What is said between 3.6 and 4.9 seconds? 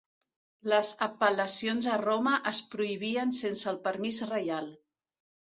el permís reial.